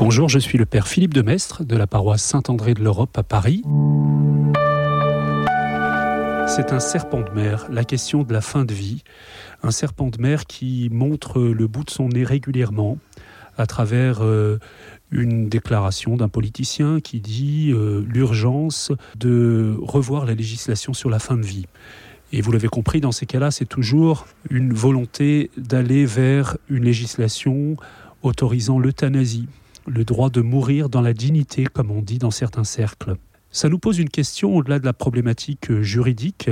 [0.00, 3.22] Bonjour, je suis le père Philippe de Mestre de la paroisse Saint-André de l'Europe à
[3.22, 3.62] Paris.
[6.48, 9.04] C'est un serpent de mer, la question de la fin de vie.
[9.62, 12.96] Un serpent de mer qui montre le bout de son nez régulièrement
[13.58, 14.58] à travers euh,
[15.10, 21.36] une déclaration d'un politicien qui dit euh, l'urgence de revoir la législation sur la fin
[21.36, 21.66] de vie.
[22.32, 27.76] Et vous l'avez compris, dans ces cas-là, c'est toujours une volonté d'aller vers une législation
[28.22, 29.46] autorisant l'euthanasie,
[29.90, 33.16] le droit de mourir dans la dignité, comme on dit dans certains cercles.
[33.50, 36.50] Ça nous pose une question au-delà de la problématique juridique,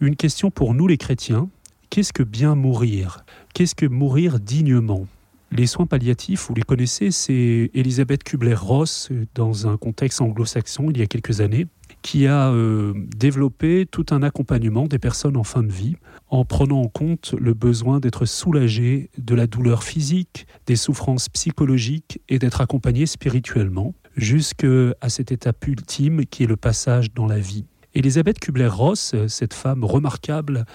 [0.00, 1.48] une question pour nous les chrétiens.
[1.88, 3.24] Qu'est-ce que bien mourir?
[3.54, 5.06] Qu'est-ce que mourir dignement?
[5.50, 11.02] Les soins palliatifs, vous les connaissez, c'est Elisabeth Kubler-Ross, dans un contexte anglo-saxon il y
[11.02, 11.66] a quelques années,
[12.04, 15.96] qui a euh, développé tout un accompagnement des personnes en fin de vie
[16.28, 22.20] en prenant en compte le besoin d'être soulagé de la douleur physique, des souffrances psychologiques
[22.28, 27.64] et d'être accompagné spirituellement jusqu'à cette étape ultime qui est le passage dans la vie.
[27.94, 30.66] Elisabeth Kubler-Ross, cette femme remarquable,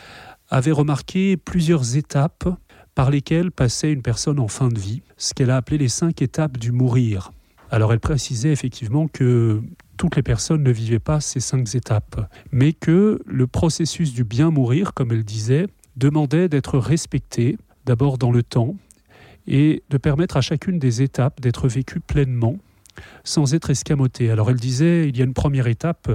[0.50, 2.50] avait remarqué plusieurs étapes
[2.96, 6.24] par lesquelles passait une personne en fin de vie, ce qu'elle a appelé les cinq
[6.24, 7.32] étapes du mourir.
[7.70, 9.62] Alors elle précisait effectivement que
[10.00, 14.50] toutes les personnes ne vivaient pas ces cinq étapes, mais que le processus du bien
[14.50, 18.78] mourir, comme elle disait, demandait d'être respecté, d'abord dans le temps,
[19.46, 22.56] et de permettre à chacune des étapes d'être vécue pleinement,
[23.26, 24.32] sans être escamotée.
[24.32, 26.10] Alors elle disait, il y a une première étape,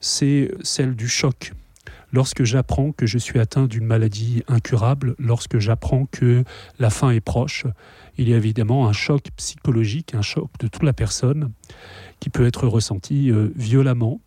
[0.00, 1.52] c'est celle du choc
[2.12, 6.44] lorsque j'apprends que je suis atteint d'une maladie incurable, lorsque j'apprends que
[6.78, 7.66] la fin est proche,
[8.18, 11.52] il y a évidemment un choc psychologique, un choc de toute la personne
[12.20, 14.20] qui peut être ressenti euh, violemment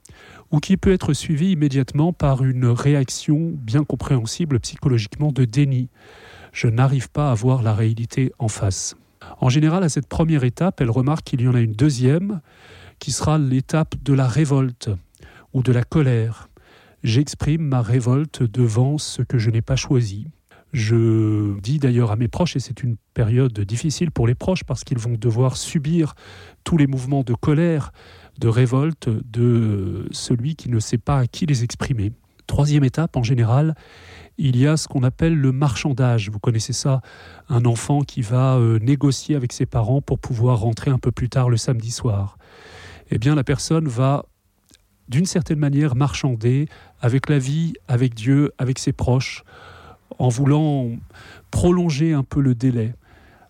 [0.52, 5.90] ou qui peut être suivi immédiatement par une réaction bien compréhensible psychologiquement de déni.
[6.52, 8.96] Je n'arrive pas à voir la réalité en face.
[9.40, 12.42] En général, à cette première étape, elle remarque qu'il y en a une deuxième
[13.00, 14.90] qui sera l'étape de la révolte
[15.54, 16.49] ou de la colère
[17.04, 20.28] j'exprime ma révolte devant ce que je n'ai pas choisi.
[20.72, 24.84] Je dis d'ailleurs à mes proches, et c'est une période difficile pour les proches parce
[24.84, 26.14] qu'ils vont devoir subir
[26.64, 27.92] tous les mouvements de colère,
[28.40, 32.12] de révolte de celui qui ne sait pas à qui les exprimer.
[32.46, 33.76] Troisième étape, en général,
[34.38, 36.30] il y a ce qu'on appelle le marchandage.
[36.30, 37.02] Vous connaissez ça
[37.48, 41.30] Un enfant qui va euh, négocier avec ses parents pour pouvoir rentrer un peu plus
[41.30, 42.38] tard le samedi soir.
[43.12, 44.26] Eh bien, la personne va
[45.10, 46.68] d'une certaine manière marchander
[47.02, 49.44] avec la vie, avec Dieu, avec ses proches,
[50.18, 50.92] en voulant
[51.52, 52.94] prolonger un peu le délai.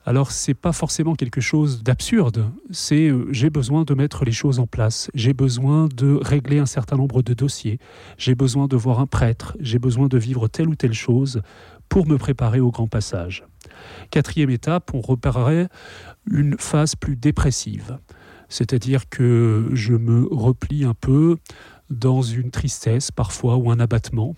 [0.06, 4.58] Alors c'est pas forcément quelque chose d'absurde, c'est euh, j'ai besoin de mettre les choses
[4.58, 7.80] en place, j'ai besoin de régler un certain nombre de dossiers,
[8.18, 11.42] j'ai besoin de voir un prêtre, j'ai besoin de vivre telle ou telle chose
[11.90, 13.46] pour me préparer au grand passage.
[14.10, 15.68] Quatrième étape, on repérerait
[16.32, 18.00] une phase plus dépressive
[18.50, 21.38] c'est-à-dire que je me replie un peu
[21.90, 24.36] dans une tristesse parfois ou un abattement.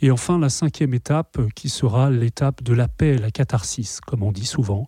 [0.00, 4.32] Et enfin, la cinquième étape qui sera l'étape de la paix, la catharsis, comme on
[4.32, 4.84] dit souvent,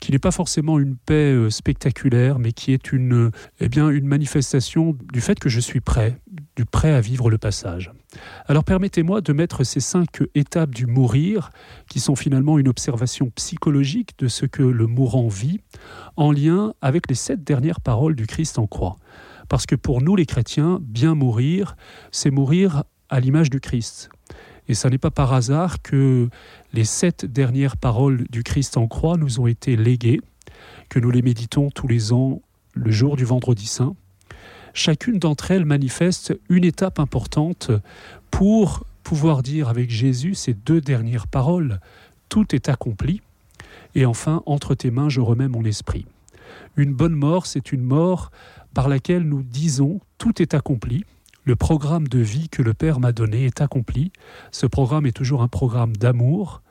[0.00, 4.06] qui n'est pas forcément une paix euh, spectaculaire, mais qui est une, eh bien, une
[4.06, 6.18] manifestation du fait que je suis prêt,
[6.56, 7.92] du prêt à vivre le passage.
[8.46, 11.50] Alors permettez-moi de mettre ces cinq étapes du mourir,
[11.88, 15.60] qui sont finalement une observation psychologique de ce que le mourant vit,
[16.16, 18.96] en lien avec les sept dernières paroles du Christ en croix.
[19.48, 21.76] Parce que pour nous les chrétiens, bien mourir,
[22.10, 24.08] c'est mourir à l'image du Christ.
[24.68, 26.28] Et ce n'est pas par hasard que
[26.72, 30.20] les sept dernières paroles du Christ en croix nous ont été léguées,
[30.88, 32.40] que nous les méditons tous les ans
[32.72, 33.94] le jour du vendredi saint.
[34.74, 37.70] Chacune d'entre elles manifeste une étape importante
[38.32, 41.80] pour pouvoir dire avec Jésus ces deux dernières paroles,
[42.28, 43.22] tout est accompli,
[43.94, 46.06] et enfin, entre tes mains, je remets mon esprit.
[46.76, 48.32] Une bonne mort, c'est une mort
[48.74, 51.04] par laquelle nous disons tout est accompli,
[51.44, 54.10] le programme de vie que le Père m'a donné est accompli.
[54.50, 56.62] Ce programme est toujours un programme d'amour,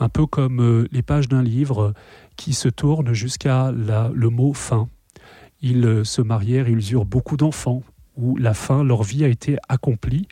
[0.00, 1.92] un peu comme euh, les pages d'un livre
[2.36, 4.88] qui se tournent jusqu'à le mot fin.
[5.62, 7.82] Ils euh, se marièrent, ils eurent beaucoup d'enfants,
[8.16, 10.26] où la fin, leur vie a été accomplie,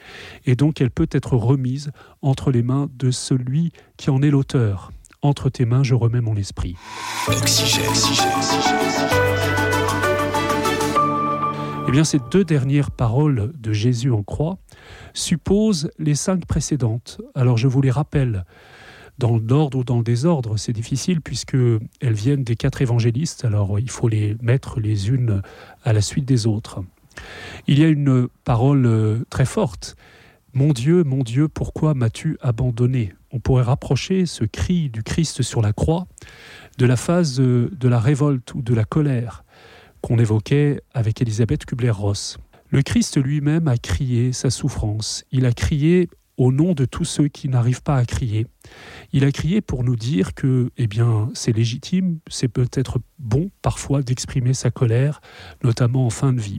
[0.44, 4.92] et donc elle peut être remise entre les mains de celui qui en est l'auteur.
[5.22, 6.74] Entre tes mains, je remets mon esprit.
[11.86, 14.58] Eh bien, ces deux dernières paroles de Jésus en croix
[15.12, 17.20] supposent les cinq précédentes.
[17.34, 18.44] Alors, je vous les rappelle
[19.20, 21.56] dans l'ordre ou dans le désordre, c'est difficile puisque
[22.00, 25.42] elles viennent des quatre évangélistes, alors il faut les mettre les unes
[25.84, 26.82] à la suite des autres.
[27.68, 29.94] Il y a une parole euh, très forte.
[30.54, 33.12] Mon Dieu, mon Dieu, pourquoi m'as-tu abandonné?
[33.30, 36.06] On pourrait rapprocher ce cri du Christ sur la croix
[36.78, 39.44] de la phase de la révolte ou de la colère
[40.00, 42.38] qu'on évoquait avec Elisabeth Kubler-Ross.
[42.70, 45.24] Le Christ lui-même a crié sa souffrance.
[45.30, 46.08] Il a crié
[46.40, 48.46] au nom de tous ceux qui n'arrivent pas à crier.
[49.12, 54.02] Il a crié pour nous dire que, eh bien, c'est légitime, c'est peut-être bon parfois
[54.02, 55.20] d'exprimer sa colère,
[55.62, 56.58] notamment en fin de vie.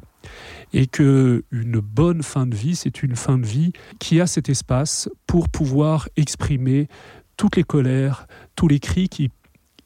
[0.72, 4.50] Et que une bonne fin de vie, c'est une fin de vie qui a cet
[4.50, 6.88] espace pour pouvoir exprimer
[7.36, 9.32] toutes les colères, tous les cris qui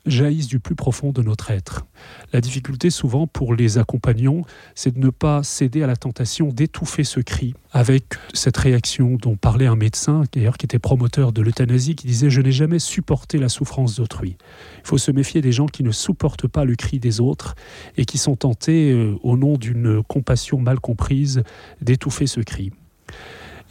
[0.06, 1.86] jaillissent du plus profond de notre être.
[2.34, 4.42] La difficulté souvent pour les accompagnants,
[4.76, 9.36] c'est de ne pas céder à la tentation d'étouffer ce cri avec cette réaction dont
[9.36, 13.38] parlait un médecin, d'ailleurs qui était promoteur de l'euthanasie, qui disait⁇ Je n'ai jamais supporté
[13.38, 14.30] la souffrance d'autrui⁇
[14.84, 17.56] Il faut se méfier des gens qui ne supportent pas le cri des autres
[17.98, 21.44] et qui sont tentés, euh, au nom d'une compassion mal comprise,
[21.82, 22.72] d'étouffer ce cri.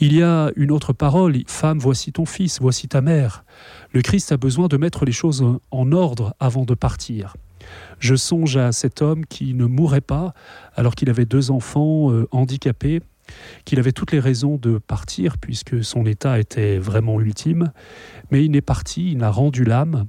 [0.01, 3.45] Il y a une autre parole, Femme, voici ton fils, voici ta mère.
[3.93, 7.37] Le Christ a besoin de mettre les choses en ordre avant de partir.
[8.01, 10.35] Je songe à cet homme qui ne mourait pas
[10.75, 13.01] alors qu'il avait deux enfants euh, handicapés,
[13.65, 17.73] qu'il avait toutes les raisons de partir puisque son état était vraiment ultime,
[18.31, 20.07] mais il n'est parti, il n'a rendu l'âme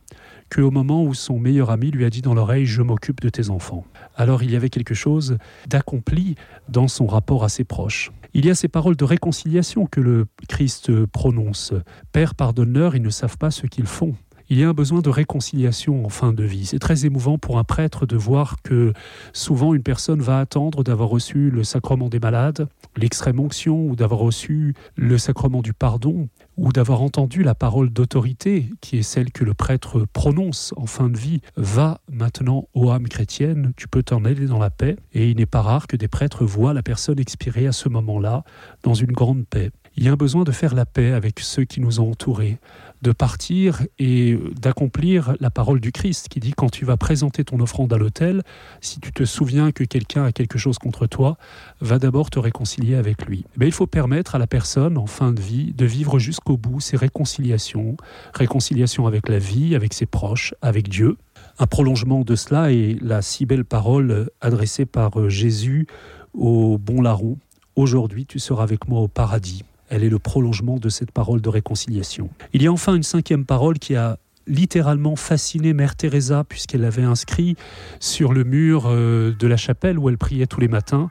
[0.54, 3.50] qu'au moment où son meilleur ami lui a dit dans l'oreille⁇ Je m'occupe de tes
[3.50, 5.38] enfants⁇ Alors il y avait quelque chose
[5.68, 6.36] d'accompli
[6.70, 8.12] dans son rapport à ses proches.
[8.34, 11.74] Il y a ces paroles de réconciliation que le Christ prononce.
[12.12, 14.14] Père, pardonne-leur, ils ne savent pas ce qu'ils font.
[14.48, 16.68] Il y a un besoin de réconciliation en fin de vie.
[16.68, 18.94] C'est très émouvant pour un prêtre de voir que
[19.34, 24.20] souvent une personne va attendre d'avoir reçu le sacrement des malades, l'extrême onction, ou d'avoir
[24.20, 29.44] reçu le sacrement du pardon, ou d'avoir entendu la parole d'autorité, qui est celle que
[29.44, 31.42] le prêtre prononce en fin de vie.
[31.58, 34.96] Va maintenant, ô âme chrétienne, tu peux t'en aller dans la paix.
[35.14, 38.44] Et il n'est pas rare que des prêtres voient la personne expirer à ce moment-là
[38.84, 39.72] dans une grande paix.
[39.98, 42.58] Il y a un besoin de faire la paix avec ceux qui nous ont entourés,
[43.02, 47.62] de partir et d'accomplir la parole du Christ qui dit quand tu vas présenter ton
[47.62, 48.44] offrande à l'autel,
[48.82, 51.38] si tu te souviens que quelqu'un a quelque chose contre toi,
[51.80, 53.46] va d'abord te réconcilier avec lui.
[53.56, 56.80] Mais il faut permettre à la personne en fin de vie de vivre jusqu'au bout
[56.80, 57.98] ces réconciliations,
[58.34, 61.18] réconciliation avec la vie, avec ses proches, avec Dieu.
[61.60, 65.88] Un prolongement de cela est la si belle parole adressée par Jésus
[66.34, 67.38] au bon larron.
[67.76, 69.64] Aujourd'hui, tu seras avec moi au paradis.
[69.90, 72.30] Elle est le prolongement de cette parole de réconciliation.
[72.54, 77.04] Il y a enfin une cinquième parole qui a littéralement fasciné Mère Teresa puisqu'elle l'avait
[77.04, 77.56] inscrit
[78.00, 81.10] sur le mur euh, de la chapelle où elle priait tous les matins.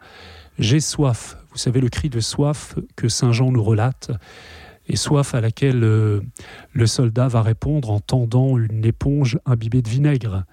[0.59, 1.37] J'ai soif.
[1.51, 4.11] Vous savez le cri de soif que Saint Jean nous relate
[4.89, 6.21] et soif à laquelle euh,
[6.73, 10.45] le soldat va répondre en tendant une éponge imbibée de vinaigre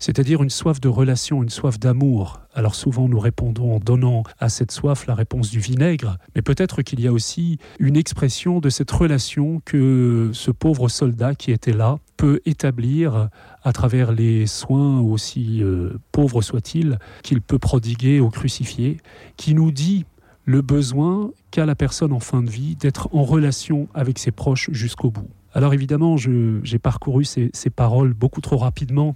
[0.00, 2.40] c'est-à-dire une soif de relation, une soif d'amour.
[2.54, 6.82] Alors souvent nous répondons en donnant à cette soif la réponse du vinaigre, mais peut-être
[6.82, 11.72] qu'il y a aussi une expression de cette relation que ce pauvre soldat qui était
[11.72, 13.28] là peut établir
[13.62, 18.98] à travers les soins, aussi euh, pauvres soient-ils, qu'il peut prodiguer au crucifié,
[19.36, 20.04] qui nous dit
[20.48, 24.70] le besoin qu'a la personne en fin de vie d'être en relation avec ses proches
[24.72, 25.28] jusqu'au bout.
[25.52, 29.14] Alors évidemment, j'ai parcouru ces, paroles beaucoup trop rapidement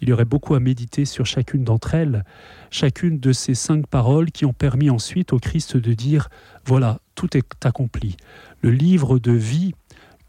[0.00, 2.24] il y aurait beaucoup à méditer sur chacune d'entre elles,
[2.70, 6.30] chacune de ces cinq paroles qui ont permis ensuite au Christ de dire,
[6.64, 8.16] voilà, tout est accompli.
[8.62, 9.74] Le livre de vie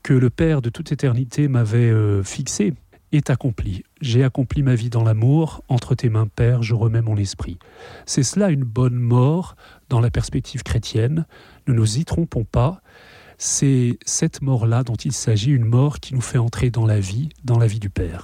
[0.03, 2.73] que le Père de toute éternité m'avait euh, fixé
[3.11, 3.83] est accompli.
[4.01, 7.57] J'ai accompli ma vie dans l'amour, entre tes mains, Père, je remets mon esprit.
[8.05, 9.55] C'est cela une bonne mort
[9.89, 11.25] dans la perspective chrétienne.
[11.67, 12.81] Ne nous y trompons pas.
[13.37, 17.29] C'est cette mort-là dont il s'agit, une mort qui nous fait entrer dans la vie,
[17.43, 18.19] dans la vie du Père.